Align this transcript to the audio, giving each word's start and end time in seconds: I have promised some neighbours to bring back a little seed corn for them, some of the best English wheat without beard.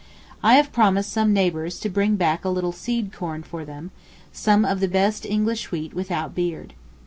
I 0.41 0.55
have 0.55 0.71
promised 0.73 1.11
some 1.11 1.31
neighbours 1.31 1.79
to 1.81 1.87
bring 1.87 2.15
back 2.15 2.43
a 2.43 2.49
little 2.49 2.71
seed 2.71 3.13
corn 3.13 3.43
for 3.43 3.63
them, 3.63 3.91
some 4.33 4.65
of 4.65 4.79
the 4.79 4.87
best 4.87 5.27
English 5.27 5.69
wheat 5.71 5.93
without 5.93 6.33
beard. 6.33 6.73